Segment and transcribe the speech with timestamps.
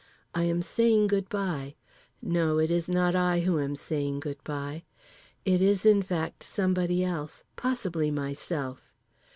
[0.33, 1.75] I am saying good bye.
[2.23, 4.81] No, it is not I who am saying good bye.
[5.45, 8.81] It is in fact somebody else, possibly myself.